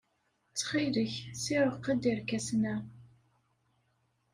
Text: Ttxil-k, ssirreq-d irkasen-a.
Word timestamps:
Ttxil-k, 0.51 1.13
ssirreq-d 1.39 2.03
irkasen-a. 2.11 2.75